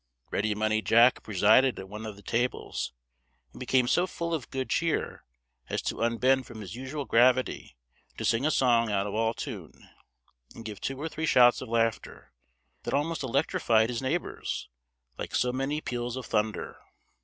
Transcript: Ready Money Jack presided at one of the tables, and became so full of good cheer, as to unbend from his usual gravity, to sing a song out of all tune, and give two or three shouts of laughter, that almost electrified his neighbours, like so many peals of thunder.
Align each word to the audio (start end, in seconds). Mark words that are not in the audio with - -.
Ready 0.31 0.55
Money 0.55 0.81
Jack 0.81 1.21
presided 1.21 1.77
at 1.77 1.87
one 1.87 2.07
of 2.07 2.15
the 2.15 2.23
tables, 2.23 2.91
and 3.53 3.59
became 3.59 3.87
so 3.87 4.07
full 4.07 4.33
of 4.33 4.49
good 4.49 4.67
cheer, 4.71 5.23
as 5.69 5.79
to 5.83 6.01
unbend 6.01 6.47
from 6.47 6.61
his 6.61 6.73
usual 6.73 7.05
gravity, 7.05 7.77
to 8.17 8.25
sing 8.25 8.43
a 8.43 8.49
song 8.49 8.89
out 8.91 9.05
of 9.05 9.13
all 9.13 9.35
tune, 9.35 9.89
and 10.55 10.65
give 10.65 10.81
two 10.81 10.99
or 10.99 11.07
three 11.07 11.27
shouts 11.27 11.61
of 11.61 11.69
laughter, 11.69 12.33
that 12.81 12.95
almost 12.95 13.21
electrified 13.21 13.89
his 13.89 14.01
neighbours, 14.01 14.69
like 15.19 15.35
so 15.35 15.53
many 15.53 15.81
peals 15.81 16.15
of 16.17 16.25
thunder. 16.25 16.79